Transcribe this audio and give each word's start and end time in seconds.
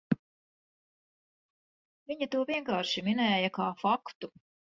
Viņa 2.11 2.29
to 2.35 2.43
vienkārši 2.53 3.05
minēja 3.11 3.53
kā 3.61 3.71
faktu. 3.85 4.35